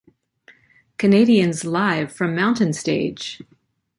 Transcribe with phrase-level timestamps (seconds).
[0.97, 3.43] Canadians Live from Mountain Stage.